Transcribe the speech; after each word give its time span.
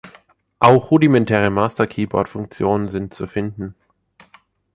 Auch 0.59 0.89
rudimentäre 0.89 1.51
Masterkeyboard-Funktionen 1.51 2.87
sind 2.87 3.13
zu 3.13 3.27
finden. 3.27 3.75